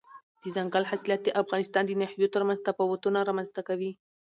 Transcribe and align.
دځنګل 0.43 0.83
حاصلات 0.91 1.21
د 1.23 1.29
افغانستان 1.41 1.83
د 1.87 1.91
ناحیو 2.01 2.33
ترمنځ 2.35 2.59
تفاوتونه 2.67 3.19
رامنځته 3.29 3.61
کوي. 3.69 3.91